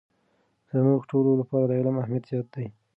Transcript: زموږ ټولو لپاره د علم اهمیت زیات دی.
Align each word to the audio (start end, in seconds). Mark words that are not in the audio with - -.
زموږ 0.71 1.01
ټولو 1.09 1.31
لپاره 1.41 1.65
د 1.67 1.71
علم 1.79 1.95
اهمیت 2.03 2.23
زیات 2.29 2.47
دی. 2.53 2.65